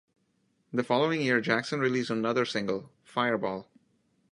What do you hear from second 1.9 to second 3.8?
another single, "Fireball".